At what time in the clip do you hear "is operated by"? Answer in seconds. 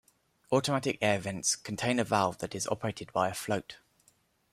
2.55-3.29